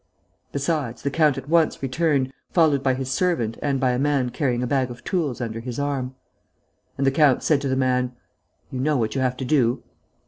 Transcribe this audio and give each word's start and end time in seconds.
Besides, 0.51 1.03
the 1.03 1.11
count 1.11 1.37
at 1.37 1.47
once 1.47 1.83
returned, 1.83 2.33
followed 2.49 2.81
by 2.81 2.95
his 2.95 3.11
servant 3.11 3.59
and 3.61 3.79
by 3.79 3.91
a 3.91 3.99
man 3.99 4.31
carrying 4.31 4.63
a 4.63 4.65
bag 4.65 4.89
of 4.89 5.03
tools 5.03 5.39
under 5.39 5.59
his 5.59 5.77
arm. 5.77 6.15
And 6.97 7.05
the 7.05 7.11
count 7.11 7.43
said 7.43 7.61
to 7.61 7.67
the 7.69 7.75
man: 7.75 8.13
"You 8.71 8.79
know 8.79 8.97
what 8.97 9.13
you 9.13 9.21
have 9.21 9.37
to 9.37 9.45
do?" 9.45 9.83